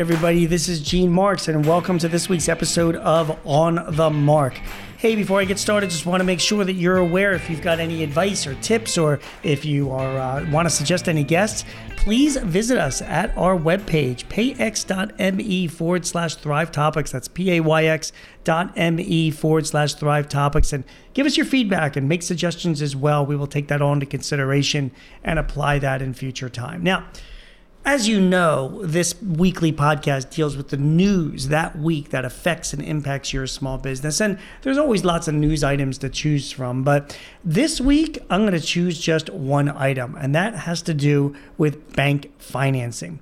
everybody, 0.00 0.46
this 0.46 0.66
is 0.66 0.80
Gene 0.80 1.12
Marks, 1.12 1.46
and 1.46 1.66
welcome 1.66 1.98
to 1.98 2.08
this 2.08 2.26
week's 2.26 2.48
episode 2.48 2.96
of 2.96 3.38
On 3.46 3.74
the 3.96 4.08
Mark. 4.08 4.54
Hey, 4.96 5.14
before 5.14 5.40
I 5.40 5.44
get 5.44 5.58
started, 5.58 5.90
just 5.90 6.06
want 6.06 6.22
to 6.22 6.24
make 6.24 6.40
sure 6.40 6.64
that 6.64 6.72
you're 6.72 6.96
aware 6.96 7.32
if 7.32 7.50
you've 7.50 7.60
got 7.60 7.80
any 7.80 8.02
advice 8.02 8.46
or 8.46 8.54
tips, 8.62 8.96
or 8.96 9.20
if 9.42 9.62
you 9.62 9.90
are 9.90 10.16
uh, 10.16 10.50
want 10.50 10.64
to 10.64 10.74
suggest 10.74 11.06
any 11.06 11.22
guests, 11.22 11.66
please 11.98 12.38
visit 12.38 12.78
us 12.78 13.02
at 13.02 13.36
our 13.36 13.58
webpage, 13.58 14.24
payx.me 14.28 15.66
forward 15.66 16.06
slash 16.06 16.34
thrive 16.36 16.72
topics. 16.72 17.12
That's 17.12 17.28
P 17.28 17.56
A 17.56 17.60
Y 17.60 17.84
X 17.84 18.10
dot 18.42 18.74
me 18.78 19.30
forward 19.30 19.66
slash 19.66 19.92
thrive 19.92 20.30
topics. 20.30 20.72
And 20.72 20.84
give 21.12 21.26
us 21.26 21.36
your 21.36 21.44
feedback 21.44 21.96
and 21.96 22.08
make 22.08 22.22
suggestions 22.22 22.80
as 22.80 22.96
well. 22.96 23.26
We 23.26 23.36
will 23.36 23.46
take 23.46 23.68
that 23.68 23.82
on 23.82 24.00
to 24.00 24.06
consideration 24.06 24.92
and 25.22 25.38
apply 25.38 25.78
that 25.80 26.00
in 26.00 26.14
future 26.14 26.48
time. 26.48 26.82
Now, 26.82 27.06
as 27.84 28.06
you 28.06 28.20
know, 28.20 28.80
this 28.84 29.14
weekly 29.22 29.72
podcast 29.72 30.30
deals 30.30 30.56
with 30.56 30.68
the 30.68 30.76
news 30.76 31.48
that 31.48 31.78
week 31.78 32.10
that 32.10 32.24
affects 32.24 32.72
and 32.72 32.82
impacts 32.82 33.32
your 33.32 33.46
small 33.46 33.78
business. 33.78 34.20
And 34.20 34.38
there's 34.62 34.76
always 34.76 35.04
lots 35.04 35.28
of 35.28 35.34
news 35.34 35.64
items 35.64 35.96
to 35.98 36.10
choose 36.10 36.52
from. 36.52 36.84
But 36.84 37.16
this 37.42 37.80
week, 37.80 38.18
I'm 38.28 38.42
going 38.42 38.52
to 38.52 38.60
choose 38.60 39.00
just 39.00 39.30
one 39.30 39.70
item, 39.70 40.14
and 40.16 40.34
that 40.34 40.54
has 40.54 40.82
to 40.82 40.94
do 40.94 41.34
with 41.56 41.94
bank 41.94 42.30
financing. 42.38 43.20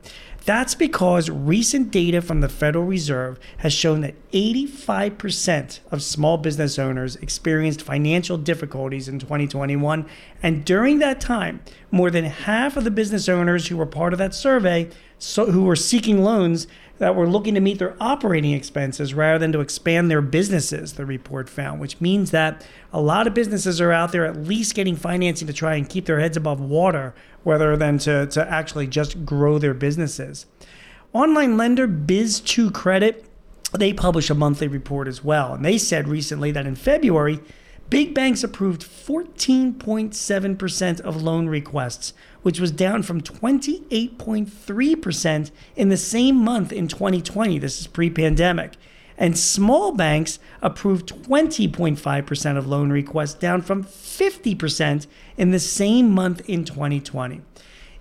That's 0.48 0.74
because 0.74 1.28
recent 1.28 1.90
data 1.90 2.22
from 2.22 2.40
the 2.40 2.48
Federal 2.48 2.86
Reserve 2.86 3.38
has 3.58 3.70
shown 3.70 4.00
that 4.00 4.14
85% 4.32 5.80
of 5.90 6.02
small 6.02 6.38
business 6.38 6.78
owners 6.78 7.16
experienced 7.16 7.82
financial 7.82 8.38
difficulties 8.38 9.08
in 9.08 9.18
2021. 9.18 10.08
And 10.42 10.64
during 10.64 11.00
that 11.00 11.20
time, 11.20 11.60
more 11.90 12.10
than 12.10 12.24
half 12.24 12.78
of 12.78 12.84
the 12.84 12.90
business 12.90 13.28
owners 13.28 13.68
who 13.68 13.76
were 13.76 13.84
part 13.84 14.14
of 14.14 14.18
that 14.20 14.34
survey, 14.34 14.88
so, 15.18 15.52
who 15.52 15.64
were 15.64 15.76
seeking 15.76 16.24
loans, 16.24 16.66
that 16.98 17.14
were 17.14 17.28
looking 17.28 17.54
to 17.54 17.60
meet 17.60 17.78
their 17.78 17.96
operating 18.00 18.52
expenses 18.52 19.14
rather 19.14 19.38
than 19.38 19.52
to 19.52 19.60
expand 19.60 20.10
their 20.10 20.20
businesses, 20.20 20.94
the 20.94 21.06
report 21.06 21.48
found, 21.48 21.80
which 21.80 22.00
means 22.00 22.30
that 22.32 22.66
a 22.92 23.00
lot 23.00 23.26
of 23.26 23.34
businesses 23.34 23.80
are 23.80 23.92
out 23.92 24.12
there 24.12 24.26
at 24.26 24.36
least 24.36 24.74
getting 24.74 24.96
financing 24.96 25.46
to 25.46 25.52
try 25.52 25.76
and 25.76 25.88
keep 25.88 26.06
their 26.06 26.20
heads 26.20 26.36
above 26.36 26.60
water 26.60 27.14
rather 27.44 27.76
than 27.76 27.98
to, 27.98 28.26
to 28.26 28.50
actually 28.50 28.86
just 28.86 29.24
grow 29.24 29.58
their 29.58 29.74
businesses. 29.74 30.46
Online 31.12 31.56
lender 31.56 31.88
Biz2Credit, 31.88 33.24
they 33.78 33.92
publish 33.92 34.28
a 34.30 34.34
monthly 34.34 34.68
report 34.68 35.08
as 35.08 35.22
well. 35.22 35.54
And 35.54 35.64
they 35.64 35.78
said 35.78 36.08
recently 36.08 36.50
that 36.52 36.66
in 36.66 36.74
February, 36.74 37.40
Big 37.90 38.12
banks 38.12 38.44
approved 38.44 38.82
14.7% 38.82 41.00
of 41.00 41.22
loan 41.22 41.48
requests, 41.48 42.12
which 42.42 42.60
was 42.60 42.70
down 42.70 43.02
from 43.02 43.22
28.3% 43.22 45.50
in 45.74 45.88
the 45.88 45.96
same 45.96 46.36
month 46.36 46.70
in 46.70 46.86
2020. 46.86 47.58
This 47.58 47.80
is 47.80 47.86
pre 47.86 48.10
pandemic. 48.10 48.74
And 49.16 49.38
small 49.38 49.92
banks 49.92 50.38
approved 50.60 51.24
20.5% 51.24 52.58
of 52.58 52.66
loan 52.66 52.90
requests, 52.90 53.32
down 53.34 53.62
from 53.62 53.84
50% 53.84 55.06
in 55.36 55.50
the 55.50 55.58
same 55.58 56.10
month 56.10 56.48
in 56.48 56.64
2020. 56.64 57.40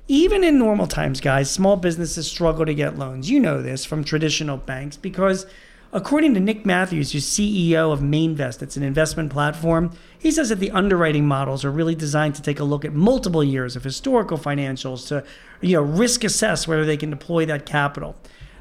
Even 0.09 0.41
in 0.43 0.59
normal 0.59 0.88
times, 0.88 1.21
guys, 1.21 1.49
small 1.49 1.77
businesses 1.77 2.30
struggle 2.30 2.65
to 2.65 2.73
get 2.73 2.99
loans. 2.99 3.30
You 3.30 3.39
know 3.39 3.61
this 3.61 3.85
from 3.85 4.03
traditional 4.03 4.58
banks 4.58 4.95
because 4.95 5.45
According 5.93 6.33
to 6.33 6.41
Nick 6.41 6.66
Matthews, 6.66 7.13
who's 7.13 7.25
CEO 7.25 7.93
of 7.93 8.02
Mainvest, 8.02 8.61
it's 8.61 8.75
an 8.75 8.83
investment 8.83 9.31
platform, 9.31 9.91
he 10.19 10.31
says 10.31 10.49
that 10.49 10.59
the 10.59 10.71
underwriting 10.71 11.25
models 11.25 11.63
are 11.63 11.71
really 11.71 11.95
designed 11.95 12.35
to 12.35 12.41
take 12.41 12.59
a 12.59 12.66
look 12.66 12.83
at 12.83 12.93
multiple 12.93 13.41
years 13.41 13.77
of 13.77 13.85
historical 13.85 14.38
financials 14.38 15.08
to, 15.08 15.23
you 15.61 15.77
know, 15.77 15.81
risk 15.81 16.25
assess 16.25 16.67
whether 16.67 16.83
they 16.83 16.97
can 16.97 17.09
deploy 17.09 17.45
that 17.45 17.65
capital. 17.65 18.17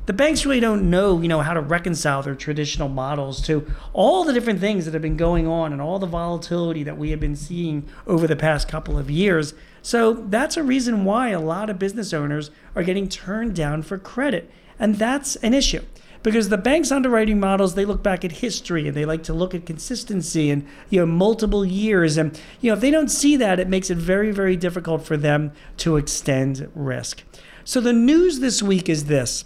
The 0.07 0.13
banks 0.13 0.47
really 0.47 0.61
don't 0.61 0.89
know, 0.89 1.21
you 1.21 1.27
know, 1.27 1.41
how 1.41 1.53
to 1.53 1.61
reconcile 1.61 2.23
their 2.23 2.37
traditional 2.37 2.89
models 2.89 3.41
to 3.47 3.69
all 3.93 4.23
the 4.23 4.33
different 4.33 4.61
things 4.61 4.85
that 4.85 4.95
have 4.95 5.03
been 5.03 5.17
going 5.17 5.49
on 5.49 5.73
and 5.73 5.83
all 5.83 5.99
the 5.99 6.07
volatility 6.07 6.85
that 6.85 6.97
we 6.97 7.11
have 7.11 7.19
been 7.19 7.35
seeing 7.35 7.89
over 8.07 8.29
the 8.29 8.37
past 8.37 8.69
couple 8.69 8.97
of 8.97 9.11
years. 9.11 9.53
So 9.83 10.13
that's 10.13 10.57
a 10.57 10.63
reason 10.63 11.05
why 11.05 11.31
a 11.31 11.41
lot 11.41 11.71
of 11.71 11.81
business 11.81 12.13
owners 12.13 12.53
are 12.77 12.85
getting 12.85 13.09
turned 13.09 13.57
down 13.57 13.83
for 13.83 13.99
credit. 13.99 14.49
And 14.79 14.95
that's 14.95 15.35
an 15.37 15.55
issue 15.55 15.83
because 16.27 16.49
the 16.49 16.59
bank's 16.59 16.91
underwriting 16.91 17.39
models 17.39 17.77
they 17.77 17.85
look 17.85 18.03
back 18.03 18.25
at 18.25 18.33
history 18.33 18.89
and 18.89 18.97
they 18.97 19.05
like 19.05 19.23
to 19.23 19.33
look 19.33 19.55
at 19.55 19.65
consistency 19.65 20.51
and 20.51 20.67
you 20.91 20.99
know 20.99 21.07
multiple 21.07 21.65
years. 21.65 22.17
And 22.17 22.37
you 22.61 22.69
know 22.69 22.75
if 22.75 22.81
they 22.81 22.91
don't 22.91 23.13
see 23.13 23.37
that 23.37 23.61
it 23.61 23.69
makes 23.69 23.91
it 23.91 23.97
very 23.97 24.33
very 24.33 24.57
difficult 24.57 25.07
for 25.07 25.17
them 25.17 25.53
to 25.77 25.97
extend 25.97 26.69
risk. 26.75 27.23
So 27.63 27.81
the 27.81 27.93
news 27.93 28.41
this 28.41 28.61
week 28.61 28.89
is 28.89 29.05
this. 29.05 29.45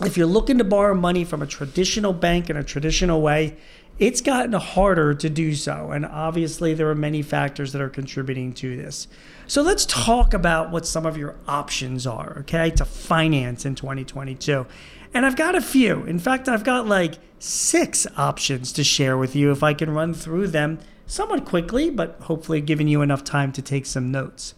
If 0.00 0.16
you're 0.16 0.26
looking 0.26 0.56
to 0.56 0.64
borrow 0.64 0.94
money 0.94 1.26
from 1.26 1.42
a 1.42 1.46
traditional 1.46 2.14
bank 2.14 2.48
in 2.48 2.56
a 2.56 2.64
traditional 2.64 3.20
way 3.20 3.58
it's 3.98 4.20
gotten 4.20 4.52
harder 4.52 5.14
to 5.14 5.30
do 5.30 5.54
so. 5.54 5.90
And 5.90 6.04
obviously, 6.04 6.74
there 6.74 6.90
are 6.90 6.94
many 6.94 7.22
factors 7.22 7.72
that 7.72 7.80
are 7.80 7.88
contributing 7.88 8.52
to 8.54 8.76
this. 8.76 9.08
So, 9.46 9.62
let's 9.62 9.86
talk 9.86 10.34
about 10.34 10.70
what 10.70 10.86
some 10.86 11.06
of 11.06 11.16
your 11.16 11.36
options 11.46 12.06
are, 12.06 12.38
okay, 12.40 12.70
to 12.72 12.84
finance 12.84 13.64
in 13.64 13.74
2022. 13.74 14.66
And 15.12 15.24
I've 15.24 15.36
got 15.36 15.54
a 15.54 15.60
few. 15.60 16.04
In 16.04 16.18
fact, 16.18 16.48
I've 16.48 16.64
got 16.64 16.88
like 16.88 17.18
six 17.38 18.06
options 18.16 18.72
to 18.72 18.82
share 18.82 19.16
with 19.16 19.36
you 19.36 19.52
if 19.52 19.62
I 19.62 19.74
can 19.74 19.90
run 19.90 20.12
through 20.12 20.48
them 20.48 20.80
somewhat 21.06 21.44
quickly, 21.44 21.90
but 21.90 22.16
hopefully 22.22 22.60
giving 22.60 22.88
you 22.88 23.02
enough 23.02 23.22
time 23.22 23.52
to 23.52 23.62
take 23.62 23.86
some 23.86 24.10
notes. 24.10 24.54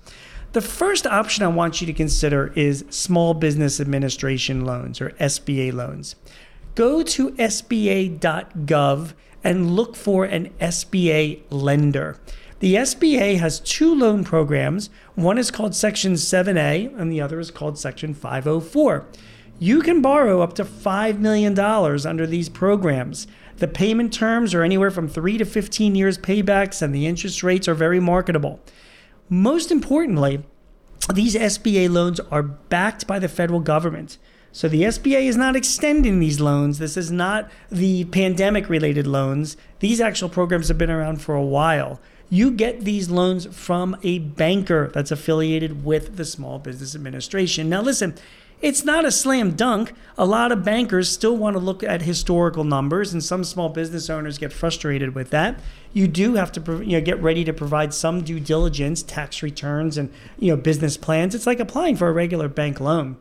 The 0.52 0.62
first 0.62 1.06
option 1.06 1.44
I 1.44 1.48
want 1.48 1.82
you 1.82 1.86
to 1.86 1.92
consider 1.92 2.52
is 2.56 2.86
Small 2.88 3.34
Business 3.34 3.80
Administration 3.80 4.64
loans 4.64 5.02
or 5.02 5.10
SBA 5.20 5.74
loans. 5.74 6.16
Go 6.76 7.02
to 7.02 7.32
SBA.gov 7.32 9.14
and 9.42 9.70
look 9.72 9.96
for 9.96 10.24
an 10.24 10.50
SBA 10.60 11.42
lender. 11.50 12.20
The 12.60 12.76
SBA 12.76 13.38
has 13.38 13.58
two 13.58 13.92
loan 13.92 14.22
programs. 14.22 14.88
One 15.16 15.36
is 15.36 15.50
called 15.50 15.74
Section 15.74 16.12
7A 16.12 16.96
and 16.96 17.10
the 17.10 17.20
other 17.20 17.40
is 17.40 17.50
called 17.50 17.76
Section 17.76 18.14
504 18.14 19.08
you 19.58 19.80
can 19.80 20.02
borrow 20.02 20.42
up 20.42 20.54
to 20.54 20.64
$5 20.64 21.18
million 21.18 21.58
under 21.58 22.26
these 22.26 22.48
programs. 22.48 23.26
The 23.56 23.68
payment 23.68 24.12
terms 24.12 24.52
are 24.54 24.62
anywhere 24.62 24.90
from 24.90 25.08
3 25.08 25.38
to 25.38 25.44
15 25.44 25.94
years 25.94 26.18
paybacks, 26.18 26.82
and 26.82 26.94
the 26.94 27.06
interest 27.06 27.42
rates 27.42 27.66
are 27.66 27.74
very 27.74 28.00
marketable. 28.00 28.60
Most 29.30 29.70
importantly, 29.70 30.44
these 31.12 31.34
SBA 31.34 31.90
loans 31.90 32.20
are 32.20 32.42
backed 32.42 33.06
by 33.06 33.18
the 33.18 33.28
federal 33.28 33.60
government. 33.60 34.18
So 34.56 34.70
the 34.70 34.84
SBA 34.84 35.24
is 35.24 35.36
not 35.36 35.54
extending 35.54 36.18
these 36.18 36.40
loans. 36.40 36.78
This 36.78 36.96
is 36.96 37.10
not 37.10 37.50
the 37.70 38.06
pandemic 38.06 38.70
related 38.70 39.06
loans. 39.06 39.54
These 39.80 40.00
actual 40.00 40.30
programs 40.30 40.68
have 40.68 40.78
been 40.78 40.90
around 40.90 41.20
for 41.20 41.34
a 41.34 41.44
while. 41.44 42.00
You 42.30 42.50
get 42.50 42.80
these 42.80 43.10
loans 43.10 43.44
from 43.54 43.98
a 44.02 44.18
banker 44.18 44.88
that's 44.94 45.10
affiliated 45.10 45.84
with 45.84 46.16
the 46.16 46.24
Small 46.24 46.58
Business 46.58 46.94
Administration. 46.94 47.68
Now, 47.68 47.82
listen, 47.82 48.14
it's 48.62 48.82
not 48.82 49.04
a 49.04 49.12
slam 49.12 49.56
dunk. 49.56 49.92
A 50.16 50.24
lot 50.24 50.50
of 50.50 50.64
bankers 50.64 51.10
still 51.10 51.36
want 51.36 51.52
to 51.52 51.60
look 51.60 51.82
at 51.82 52.00
historical 52.00 52.64
numbers, 52.64 53.12
and 53.12 53.22
some 53.22 53.44
small 53.44 53.68
business 53.68 54.08
owners 54.08 54.38
get 54.38 54.54
frustrated 54.54 55.14
with 55.14 55.28
that. 55.28 55.60
You 55.92 56.08
do 56.08 56.36
have 56.36 56.50
to 56.52 56.82
you 56.82 56.92
know, 56.92 57.02
get 57.02 57.20
ready 57.20 57.44
to 57.44 57.52
provide 57.52 57.92
some 57.92 58.22
due 58.22 58.40
diligence, 58.40 59.02
tax 59.02 59.42
returns, 59.42 59.98
and 59.98 60.10
you 60.38 60.50
know, 60.50 60.56
business 60.56 60.96
plans. 60.96 61.34
It's 61.34 61.46
like 61.46 61.60
applying 61.60 61.96
for 61.96 62.08
a 62.08 62.12
regular 62.12 62.48
bank 62.48 62.80
loan. 62.80 63.18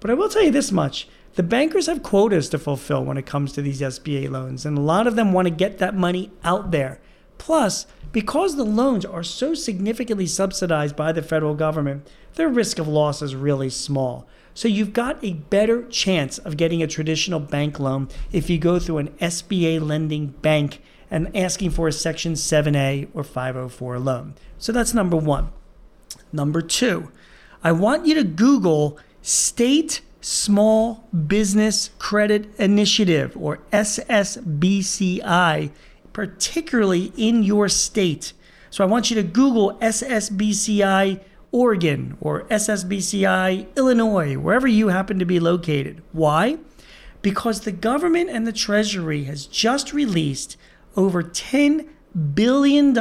But 0.00 0.10
I 0.10 0.14
will 0.14 0.28
tell 0.28 0.42
you 0.42 0.50
this 0.50 0.72
much 0.72 1.08
the 1.34 1.42
bankers 1.42 1.86
have 1.86 2.02
quotas 2.02 2.48
to 2.48 2.58
fulfill 2.58 3.04
when 3.04 3.16
it 3.16 3.26
comes 3.26 3.52
to 3.52 3.62
these 3.62 3.80
SBA 3.80 4.28
loans, 4.28 4.66
and 4.66 4.76
a 4.76 4.80
lot 4.80 5.06
of 5.06 5.14
them 5.14 5.32
want 5.32 5.46
to 5.46 5.54
get 5.54 5.78
that 5.78 5.94
money 5.94 6.32
out 6.42 6.72
there. 6.72 7.00
Plus, 7.38 7.86
because 8.10 8.56
the 8.56 8.64
loans 8.64 9.04
are 9.04 9.22
so 9.22 9.54
significantly 9.54 10.26
subsidized 10.26 10.96
by 10.96 11.12
the 11.12 11.22
federal 11.22 11.54
government, 11.54 12.08
their 12.34 12.48
risk 12.48 12.78
of 12.78 12.88
loss 12.88 13.22
is 13.22 13.36
really 13.36 13.70
small. 13.70 14.26
So 14.54 14.66
you've 14.66 14.92
got 14.92 15.22
a 15.22 15.34
better 15.34 15.84
chance 15.84 16.38
of 16.38 16.56
getting 16.56 16.82
a 16.82 16.88
traditional 16.88 17.38
bank 17.38 17.78
loan 17.78 18.08
if 18.32 18.50
you 18.50 18.58
go 18.58 18.80
through 18.80 18.98
an 18.98 19.08
SBA 19.20 19.80
lending 19.80 20.28
bank 20.28 20.82
and 21.10 21.34
asking 21.36 21.70
for 21.70 21.86
a 21.86 21.92
Section 21.92 22.32
7A 22.32 23.08
or 23.14 23.22
504 23.22 23.98
loan. 24.00 24.34
So 24.58 24.72
that's 24.72 24.94
number 24.94 25.16
one. 25.16 25.52
Number 26.32 26.60
two, 26.60 27.12
I 27.62 27.72
want 27.72 28.06
you 28.06 28.14
to 28.14 28.24
Google 28.24 28.98
State 29.28 30.00
Small 30.22 31.06
Business 31.26 31.90
Credit 31.98 32.48
Initiative 32.58 33.36
or 33.36 33.58
SSBCI, 33.74 35.70
particularly 36.14 37.12
in 37.14 37.42
your 37.42 37.68
state. 37.68 38.32
So 38.70 38.82
I 38.82 38.86
want 38.86 39.10
you 39.10 39.16
to 39.16 39.22
Google 39.22 39.74
SSBCI 39.82 41.20
Oregon 41.52 42.16
or 42.22 42.44
SSBCI, 42.44 43.66
Illinois, 43.76 44.38
wherever 44.38 44.66
you 44.66 44.88
happen 44.88 45.18
to 45.18 45.26
be 45.26 45.38
located. 45.38 46.02
Why? 46.12 46.56
Because 47.20 47.60
the 47.60 47.72
government 47.72 48.30
and 48.30 48.46
the 48.46 48.52
Treasury 48.52 49.24
has 49.24 49.44
just 49.44 49.92
released 49.92 50.56
over 50.96 51.22
$10 51.22 51.86
billion 52.34 52.96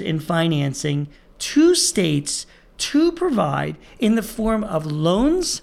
in 0.00 0.20
financing 0.20 1.08
to 1.38 1.74
states 1.74 2.46
to 2.78 3.10
provide 3.10 3.76
in 3.98 4.14
the 4.14 4.22
form 4.22 4.62
of 4.62 4.86
loans 4.86 5.62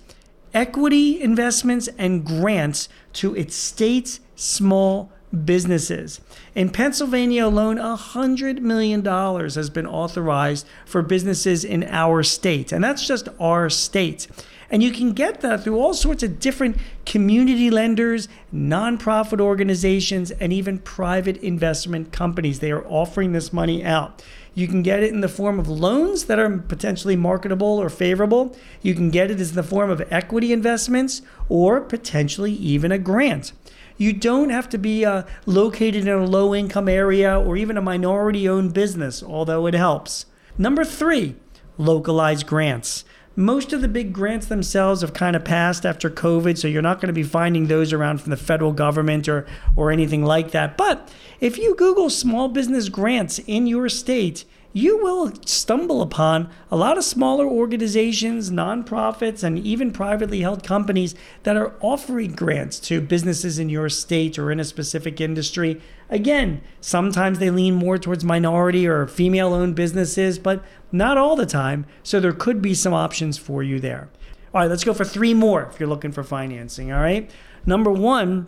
equity 0.54 1.22
investments 1.22 1.90
and 1.98 2.26
grants 2.26 2.90
to 3.14 3.36
its 3.36 3.56
state's 3.56 4.20
small 4.36 5.12
businesses. 5.46 6.22
In 6.56 6.70
Pennsylvania 6.70 7.46
alone, 7.46 7.78
$100 7.78 8.60
million 8.62 9.06
has 9.06 9.70
been 9.70 9.86
authorized 9.86 10.68
for 10.86 11.02
businesses 11.02 11.64
in 11.64 11.84
our 11.84 12.24
state, 12.24 12.72
and 12.72 12.84
that's 12.84 13.06
just 13.06 13.30
our 13.40 13.70
state. 13.70 14.28
And 14.72 14.84
you 14.84 14.92
can 14.92 15.14
get 15.14 15.42
that 15.42 15.64
through 15.64 15.80
all 15.80 15.94
sorts 15.94 16.22
of 16.22 16.40
different 16.40 16.78
community 17.06 17.72
lenders, 17.72 18.28
nonprofit 18.54 19.42
organizations, 19.42 20.30
and 20.32 20.54
even 20.54 20.80
private 20.80 21.38
investment 21.38 22.12
companies. 22.12 22.60
They 22.60 22.72
are 22.72 22.86
offering 22.86 23.32
this 23.32 23.52
money 23.52 23.84
out. 23.84 24.24
You 24.60 24.68
can 24.68 24.84
get 24.84 25.02
it 25.02 25.14
in 25.14 25.22
the 25.22 25.30
form 25.30 25.58
of 25.58 25.70
loans 25.70 26.26
that 26.26 26.38
are 26.38 26.58
potentially 26.58 27.16
marketable 27.16 27.80
or 27.80 27.88
favorable. 27.88 28.58
You 28.82 28.94
can 28.94 29.10
get 29.10 29.32
it 29.32 29.40
as 29.40 29.52
in 29.52 29.56
the 29.56 29.64
form 29.64 29.90
of 29.90 30.06
equity 30.12 30.52
investments 30.52 31.22
or 31.48 31.80
potentially 31.80 32.52
even 32.52 32.92
a 32.92 32.98
grant. 32.98 33.54
You 33.96 34.12
don't 34.12 34.50
have 34.50 34.68
to 34.70 34.78
be 34.78 35.06
uh, 35.06 35.24
located 35.46 36.06
in 36.06 36.10
a 36.10 36.26
low 36.26 36.54
income 36.54 36.90
area 36.90 37.40
or 37.40 37.56
even 37.56 37.78
a 37.78 37.82
minority 37.82 38.50
owned 38.50 38.74
business, 38.74 39.24
although 39.24 39.66
it 39.66 39.76
helps. 39.76 40.26
Number 40.58 40.84
three, 40.84 41.38
localized 41.78 42.46
grants. 42.46 43.06
Most 43.40 43.72
of 43.72 43.80
the 43.80 43.88
big 43.88 44.12
grants 44.12 44.48
themselves 44.48 45.00
have 45.00 45.14
kind 45.14 45.34
of 45.34 45.46
passed 45.46 45.86
after 45.86 46.10
COVID, 46.10 46.58
so 46.58 46.68
you're 46.68 46.82
not 46.82 47.00
going 47.00 47.08
to 47.08 47.14
be 47.14 47.24
finding 47.24 47.68
those 47.68 47.94
around 47.94 48.20
from 48.20 48.32
the 48.32 48.36
federal 48.36 48.74
government 48.74 49.30
or, 49.30 49.48
or 49.78 49.92
anything 49.92 50.26
like 50.26 50.52
that. 50.52 50.76
But 50.76 51.10
if 51.40 51.58
you 51.58 51.74
Google 51.76 52.10
small 52.10 52.50
business 52.50 52.90
grants 52.90 53.40
in 53.40 53.66
your 53.66 53.88
state, 53.88 54.44
you 54.72 55.02
will 55.02 55.34
stumble 55.46 56.02
upon 56.02 56.50
a 56.70 56.76
lot 56.76 56.98
of 56.98 57.04
smaller 57.04 57.48
organizations, 57.48 58.52
nonprofits, 58.52 59.44
and 59.44 59.58
even 59.58 59.92
privately 59.92 60.42
held 60.42 60.64
companies 60.64 61.16
that 61.44 61.58
are 61.58 61.74
offering 61.82 62.34
grants 62.34 62.80
to 62.80 63.02
businesses 63.02 63.58
in 63.58 63.70
your 63.70 63.90
state 63.90 64.38
or 64.38 64.52
in 64.52 64.60
a 64.60 64.64
specific 64.64 65.20
industry. 65.20 65.82
Again, 66.10 66.62
sometimes 66.82 67.40
they 67.40 67.50
lean 67.50 67.76
more 67.76 67.98
towards 67.98 68.24
minority 68.24 68.88
or 68.88 69.08
female 69.08 69.54
owned 69.54 69.76
businesses, 69.76 70.38
but 70.38 70.64
not 70.92 71.18
all 71.18 71.36
the 71.36 71.48
time. 71.48 71.88
So 72.04 72.20
there 72.20 72.32
could 72.32 72.62
be 72.62 72.76
some 72.76 72.94
options 72.94 73.40
for 73.40 73.64
you 73.64 73.80
there. 73.80 74.10
All 74.54 74.62
right, 74.62 74.70
let's 74.70 74.84
go 74.84 74.94
for 74.94 75.06
three 75.06 75.34
more 75.34 75.64
if 75.64 75.80
you're 75.80 75.90
looking 75.90 76.12
for 76.12 76.24
financing. 76.24 76.92
All 76.92 77.02
right. 77.02 77.30
Number 77.66 77.92
one, 77.92 78.48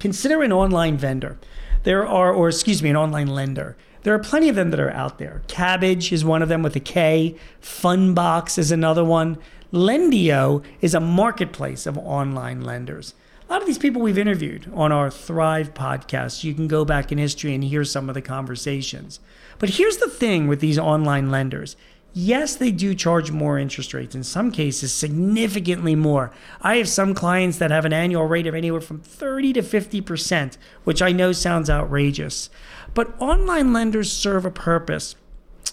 consider 0.00 0.42
an 0.42 0.52
online 0.52 0.96
vendor. 0.96 1.38
There 1.84 2.06
are, 2.06 2.32
or 2.32 2.48
excuse 2.48 2.82
me, 2.82 2.90
an 2.90 2.96
online 2.96 3.28
lender. 3.28 3.76
There 4.02 4.14
are 4.14 4.18
plenty 4.18 4.48
of 4.48 4.56
them 4.56 4.70
that 4.70 4.80
are 4.80 4.90
out 4.90 5.18
there. 5.18 5.42
Kabbage 5.46 6.10
is 6.10 6.24
one 6.24 6.42
of 6.42 6.48
them 6.48 6.62
with 6.62 6.74
a 6.74 6.80
K. 6.80 7.36
Fundbox 7.60 8.58
is 8.58 8.72
another 8.72 9.04
one. 9.04 9.38
Lendio 9.72 10.64
is 10.80 10.94
a 10.94 11.00
marketplace 11.00 11.86
of 11.86 11.96
online 11.96 12.62
lenders. 12.62 13.14
A 13.48 13.52
lot 13.52 13.60
of 13.60 13.66
these 13.66 13.78
people 13.78 14.02
we've 14.02 14.18
interviewed 14.18 14.70
on 14.74 14.92
our 14.92 15.10
Thrive 15.10 15.72
podcast, 15.74 16.42
you 16.42 16.52
can 16.52 16.68
go 16.68 16.84
back 16.84 17.12
in 17.12 17.18
history 17.18 17.54
and 17.54 17.62
hear 17.62 17.84
some 17.84 18.08
of 18.08 18.14
the 18.14 18.22
conversations. 18.22 19.20
But 19.58 19.70
here's 19.70 19.98
the 19.98 20.08
thing 20.08 20.48
with 20.48 20.60
these 20.60 20.78
online 20.78 21.30
lenders 21.30 21.76
Yes, 22.14 22.56
they 22.56 22.70
do 22.70 22.94
charge 22.94 23.30
more 23.30 23.58
interest 23.58 23.94
rates, 23.94 24.14
in 24.14 24.22
some 24.22 24.52
cases, 24.52 24.92
significantly 24.92 25.94
more. 25.94 26.30
I 26.60 26.76
have 26.76 26.88
some 26.88 27.14
clients 27.14 27.56
that 27.56 27.70
have 27.70 27.86
an 27.86 27.94
annual 27.94 28.26
rate 28.26 28.46
of 28.46 28.54
anywhere 28.54 28.82
from 28.82 29.00
30 29.00 29.54
to 29.54 29.62
50%, 29.62 30.58
which 30.84 31.00
I 31.00 31.12
know 31.12 31.32
sounds 31.32 31.70
outrageous. 31.70 32.50
But 32.92 33.14
online 33.18 33.72
lenders 33.72 34.12
serve 34.12 34.44
a 34.44 34.50
purpose. 34.50 35.14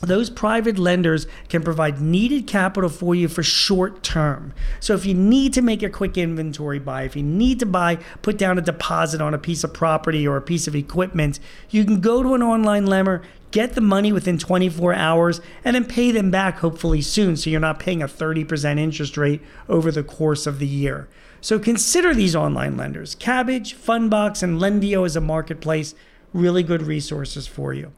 Those 0.01 0.29
private 0.29 0.79
lenders 0.79 1.27
can 1.49 1.61
provide 1.61 1.99
needed 1.99 2.47
capital 2.47 2.89
for 2.89 3.15
you 3.15 3.27
for 3.27 3.43
short 3.43 4.01
term. 4.01 4.53
So, 4.79 4.93
if 4.93 5.05
you 5.05 5.13
need 5.13 5.53
to 5.53 5.61
make 5.61 5.83
a 5.83 5.89
quick 5.89 6.17
inventory 6.17 6.79
buy, 6.79 7.03
if 7.03 7.17
you 7.17 7.23
need 7.23 7.59
to 7.59 7.65
buy, 7.65 7.97
put 8.21 8.37
down 8.37 8.57
a 8.57 8.61
deposit 8.61 9.19
on 9.19 9.33
a 9.33 9.37
piece 9.37 9.63
of 9.65 9.73
property 9.73 10.25
or 10.25 10.37
a 10.37 10.41
piece 10.41 10.67
of 10.67 10.75
equipment, 10.75 11.39
you 11.69 11.83
can 11.83 11.99
go 11.99 12.23
to 12.23 12.33
an 12.33 12.41
online 12.41 12.85
lender, 12.85 13.21
get 13.51 13.73
the 13.73 13.81
money 13.81 14.13
within 14.13 14.37
24 14.37 14.93
hours, 14.93 15.41
and 15.65 15.75
then 15.75 15.83
pay 15.83 16.11
them 16.11 16.31
back 16.31 16.59
hopefully 16.59 17.01
soon 17.01 17.35
so 17.35 17.49
you're 17.49 17.59
not 17.59 17.79
paying 17.79 18.01
a 18.01 18.07
30% 18.07 18.79
interest 18.79 19.17
rate 19.17 19.41
over 19.67 19.91
the 19.91 20.03
course 20.03 20.47
of 20.47 20.59
the 20.59 20.67
year. 20.67 21.09
So, 21.41 21.59
consider 21.59 22.13
these 22.13 22.37
online 22.37 22.77
lenders 22.77 23.15
Kabbage, 23.15 23.75
Fundbox, 23.75 24.41
and 24.43 24.61
Lendio 24.61 25.05
as 25.05 25.17
a 25.17 25.21
marketplace 25.21 25.93
really 26.31 26.63
good 26.63 26.83
resources 26.83 27.47
for 27.47 27.73
you. 27.73 27.91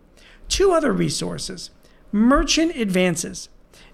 Two 0.48 0.71
other 0.71 0.92
resources 0.92 1.69
merchant 2.12 2.75
advances. 2.75 3.50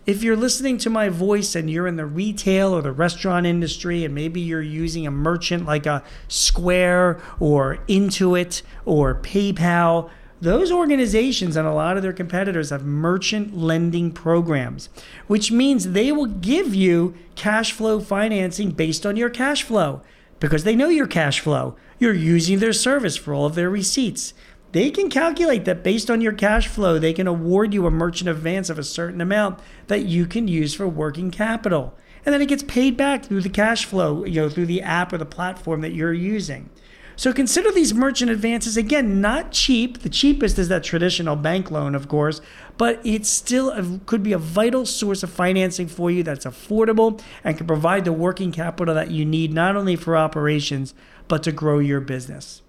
If 0.05 0.23
you're 0.23 0.37
listening 0.37 0.77
to 0.79 0.89
my 0.89 1.09
voice 1.09 1.53
and 1.53 1.69
you're 1.69 1.87
in 1.87 1.97
the 1.97 2.05
retail 2.05 2.73
or 2.73 2.81
the 2.81 2.93
restaurant 2.93 3.45
industry, 3.45 4.05
and 4.05 4.15
maybe 4.15 4.39
you're 4.39 4.61
using 4.61 5.05
a 5.05 5.11
merchant 5.11 5.65
like 5.65 5.85
a 5.85 6.03
Square 6.29 7.21
or 7.41 7.79
Intuit 7.89 8.61
or 8.85 9.15
PayPal, 9.15 10.09
those 10.39 10.71
organizations 10.71 11.55
and 11.57 11.67
a 11.67 11.73
lot 11.73 11.97
of 11.97 12.03
their 12.03 12.13
competitors 12.13 12.69
have 12.69 12.85
merchant 12.85 13.57
lending 13.57 14.11
programs, 14.11 14.87
which 15.25 15.51
means 15.51 15.91
they 15.91 16.11
will 16.11 16.27
give 16.27 16.73
you 16.73 17.15
cash 17.35 17.71
flow 17.71 17.99
financing 17.99 18.71
based 18.71 19.05
on 19.05 19.17
your 19.17 19.29
cash 19.29 19.63
flow 19.63 20.01
because 20.39 20.63
they 20.63 20.75
know 20.75 20.89
your 20.89 21.07
cash 21.07 21.39
flow. 21.39 21.75
You're 21.99 22.13
using 22.13 22.59
their 22.59 22.73
service 22.73 23.17
for 23.17 23.33
all 23.33 23.45
of 23.45 23.55
their 23.55 23.69
receipts. 23.69 24.33
They 24.73 24.91
can 24.91 25.09
calculate 25.09 25.65
that 25.65 25.83
based 25.83 26.11
on 26.11 26.21
your 26.21 26.33
cash 26.33 26.67
flow, 26.67 26.99
they 26.99 27.13
can 27.13 27.27
award 27.27 27.73
you 27.73 27.85
a 27.85 27.91
merchant 27.91 28.29
advance 28.29 28.69
of 28.69 28.77
a 28.77 28.83
certain 28.83 29.21
amount 29.21 29.59
that 29.87 30.05
you 30.05 30.25
can 30.25 30.47
use 30.47 30.73
for 30.73 30.87
working 30.87 31.31
capital. 31.31 31.95
And 32.25 32.33
then 32.33 32.41
it 32.41 32.49
gets 32.49 32.63
paid 32.63 32.97
back 32.97 33.23
through 33.23 33.41
the 33.41 33.49
cash 33.49 33.85
flow, 33.85 34.25
you 34.25 34.41
know, 34.41 34.49
through 34.49 34.65
the 34.65 34.81
app 34.81 35.13
or 35.13 35.17
the 35.17 35.25
platform 35.25 35.79
that 35.81 35.93
you're 35.93 36.13
using. 36.13 36.69
So 37.15 37.33
consider 37.33 37.71
these 37.71 37.95
merchant 37.95 38.29
advances 38.29 38.77
again, 38.77 39.21
not 39.21 39.51
cheap. 39.51 40.03
The 40.03 40.09
cheapest 40.09 40.59
is 40.59 40.67
that 40.67 40.83
traditional 40.83 41.35
bank 41.35 41.71
loan, 41.71 41.95
of 41.95 42.07
course, 42.07 42.41
but 42.77 43.03
it 43.03 43.25
still 43.25 43.99
could 44.05 44.21
be 44.21 44.33
a 44.33 44.37
vital 44.37 44.85
source 44.85 45.23
of 45.23 45.31
financing 45.31 45.87
for 45.87 46.11
you 46.11 46.21
that's 46.21 46.45
affordable 46.45 47.19
and 47.43 47.57
can 47.57 47.65
provide 47.65 48.05
the 48.05 48.13
working 48.13 48.51
capital 48.51 48.93
that 48.93 49.09
you 49.09 49.25
need 49.25 49.51
not 49.51 49.75
only 49.75 49.95
for 49.95 50.15
operations, 50.15 50.93
but 51.27 51.41
to 51.41 51.51
grow 51.51 51.79
your 51.79 52.01
business. 52.01 52.61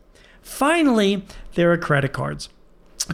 Finally, 0.49 1.25
there 1.55 1.71
are 1.71 1.77
credit 1.77 2.12
cards. 2.12 2.49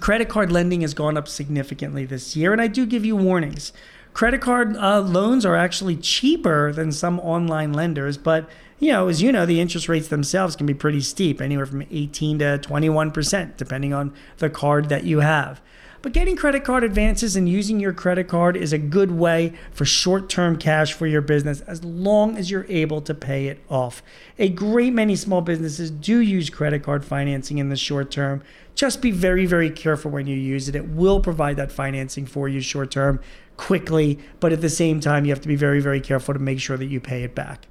Credit 0.00 0.28
card 0.28 0.50
lending 0.50 0.81
has 0.81 0.94
gone 0.94 1.16
up 1.19 1.28
significantly 1.28 2.06
this 2.06 2.36
year, 2.36 2.52
and 2.52 2.60
I 2.62 2.69
do 2.69 2.86
give 2.86 3.04
you 3.04 3.16
warnings. 3.16 3.72
Credit 4.14 4.40
card 4.40 4.76
uh, 4.76 5.00
loans 5.00 5.44
are 5.44 5.56
actually 5.56 5.96
cheaper 5.96 6.72
than 6.72 6.90
some 6.90 7.19
online 7.20 7.72
lenders, 7.72 8.17
but 8.17 8.48
you 8.79 8.93
know, 8.93 9.08
as 9.08 9.20
you 9.20 9.32
know, 9.32 9.44
the 9.44 9.60
interest 9.60 9.88
rates 9.88 10.08
themselves 10.08 10.56
can 10.56 10.64
be 10.64 10.74
pretty 10.74 11.00
steep, 11.00 11.41
anywhere 11.41 11.67
from 11.67 11.82
18 11.91 12.38
to 12.38 12.58
21%, 12.62 13.56
depending 13.56 13.93
on 13.93 14.14
the 14.38 14.48
card 14.48 14.88
that 14.88 15.05
you 15.05 15.20
have. 15.20 15.60
But 16.05 16.13
getting 16.13 16.37
credit 16.37 16.65
card 16.65 16.84
advances 16.84 17.34
and 17.34 17.49
using 17.49 17.81
your 17.81 17.94
credit 17.94 18.29
card 18.29 18.58
is 18.58 18.75
a 18.75 18.79
good 18.79 19.11
way 19.11 19.55
for 19.73 19.87
short 19.87 20.29
term 20.29 20.58
cash 20.58 20.93
for 20.93 21.06
your 21.06 21.23
business 21.23 21.63
as 21.63 21.82
long 21.82 22.37
as 22.37 22.51
you're 22.51 22.67
able 22.69 23.01
to 23.01 23.15
pay 23.15 23.46
it 23.46 23.58
off. 23.70 24.03
A 24.39 24.51
great 24.51 24.93
many 24.93 25.17
small 25.17 25.41
businesses 25.41 25.91
do 25.91 26.19
use 26.19 26.51
credit 26.51 26.82
card 26.82 27.06
financing 27.06 27.56
in 27.56 27.70
the 27.70 27.77
short 27.77 28.11
term. 28.11 28.43
Just 28.75 29.01
be 29.01 29.13
very, 29.13 29.46
very 29.46 29.70
careful 29.70 30.11
when 30.11 30.27
you 30.27 30.37
use 30.37 30.69
it. 30.69 30.77
It 30.77 30.91
will 30.91 31.20
provide 31.20 31.56
that 31.56 31.73
financing 31.73 32.27
for 32.27 32.51
you 32.51 32.61
short 32.61 32.91
term 32.91 33.19
quickly, 33.56 34.19
but 34.41 34.53
at 34.53 34.61
the 34.61 34.69
same 34.69 35.01
time, 35.01 35.25
you 35.25 35.32
have 35.32 35.41
to 35.41 35.49
be 35.49 35.56
very, 35.56 35.81
very 35.81 36.03
careful 36.03 36.34
to 36.34 36.39
make 36.41 36.61
sure 36.61 36.77
that 36.77 36.84
you 36.84 37.01
pay 37.01 37.23
it 37.23 37.34
back. 37.34 37.67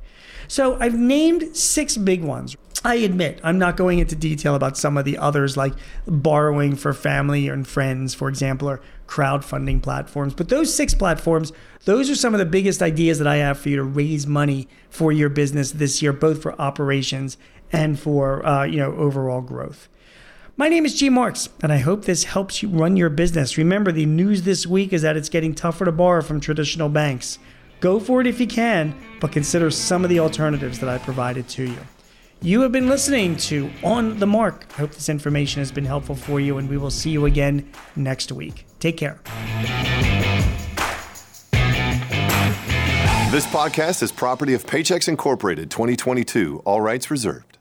So 0.47 0.75
I've 0.79 0.97
named 0.97 1.55
six 1.55 1.97
big 1.97 2.23
ones. 2.23 2.57
I 2.85 2.95
admit 2.95 3.39
I'm 3.43 3.57
not 3.57 3.77
going 3.77 3.99
into 3.99 4.15
detail 4.15 4.55
about 4.55 4.77
some 4.77 4.97
of 4.97 5.05
the 5.05 5.17
others, 5.17 5.55
like 5.55 5.73
borrowing 6.05 6.75
for 6.75 6.93
family 6.93 7.47
and 7.47 7.65
friends, 7.65 8.13
for 8.13 8.27
example, 8.27 8.69
or 8.69 8.81
crowdfunding 9.07 9.81
platforms. 9.81 10.33
But 10.33 10.49
those 10.49 10.73
six 10.73 10.93
platforms, 10.93 11.53
those 11.85 12.09
are 12.09 12.15
some 12.15 12.33
of 12.33 12.39
the 12.39 12.45
biggest 12.45 12.81
ideas 12.81 13.19
that 13.19 13.27
I 13.27 13.37
have 13.37 13.57
for 13.57 13.69
you 13.69 13.77
to 13.77 13.83
raise 13.83 14.27
money 14.27 14.67
for 14.89 15.13
your 15.13 15.29
business 15.29 15.71
this 15.71 16.01
year, 16.01 16.11
both 16.11 16.41
for 16.41 16.59
operations 16.59 17.37
and 17.71 17.97
for 17.97 18.45
uh, 18.45 18.65
you 18.65 18.77
know 18.77 18.93
overall 18.95 19.41
growth. 19.41 19.87
My 20.57 20.67
name 20.67 20.85
is 20.85 20.93
Gene 20.93 21.13
Marks, 21.13 21.49
and 21.63 21.71
I 21.71 21.77
hope 21.77 22.03
this 22.03 22.25
helps 22.25 22.61
you 22.61 22.69
run 22.69 22.97
your 22.97 23.09
business. 23.09 23.57
Remember, 23.57 23.91
the 23.91 24.05
news 24.05 24.43
this 24.43 24.67
week 24.67 24.93
is 24.93 25.01
that 25.01 25.17
it's 25.17 25.29
getting 25.29 25.55
tougher 25.55 25.85
to 25.85 25.91
borrow 25.91 26.21
from 26.21 26.39
traditional 26.39 26.89
banks. 26.89 27.39
Go 27.79 27.99
for 27.99 28.21
it 28.21 28.27
if 28.27 28.39
you 28.39 28.45
can, 28.45 28.93
but 29.19 29.31
consider 29.31 29.71
some 29.71 30.03
of 30.03 30.09
the 30.09 30.19
alternatives 30.19 30.79
that 30.79 30.89
I 30.89 30.99
provided 30.99 31.47
to 31.49 31.63
you. 31.63 31.77
You 32.43 32.59
have 32.59 32.73
been 32.73 32.89
listening 32.89 33.37
to 33.37 33.71
On 33.85 34.19
the 34.19 34.27
Mark. 34.27 34.65
I 34.71 34.81
hope 34.81 34.91
this 34.91 35.07
information 35.07 35.61
has 35.61 35.71
been 35.71 35.85
helpful 35.85 36.13
for 36.13 36.41
you, 36.41 36.57
and 36.57 36.67
we 36.67 36.77
will 36.77 36.91
see 36.91 37.09
you 37.09 37.25
again 37.25 37.71
next 37.95 38.33
week. 38.33 38.65
Take 38.81 38.97
care. 38.97 39.21
This 43.31 43.45
podcast 43.45 44.03
is 44.03 44.11
property 44.11 44.53
of 44.53 44.65
Paychex 44.65 45.07
Incorporated 45.07 45.71
2022, 45.71 46.61
all 46.65 46.81
rights 46.81 47.09
reserved. 47.09 47.52